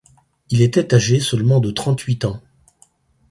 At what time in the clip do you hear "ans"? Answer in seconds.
2.25-2.41